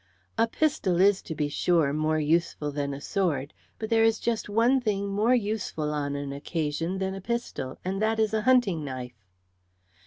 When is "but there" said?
3.77-4.03